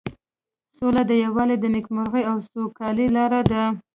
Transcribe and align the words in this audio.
سوله 0.77 1.01
او 1.11 1.21
یووالی 1.25 1.55
د 1.59 1.65
نیکمرغۍ 1.73 2.23
او 2.31 2.37
سوکالۍ 2.49 3.07
لاره 3.15 3.41
ده. 3.51 3.63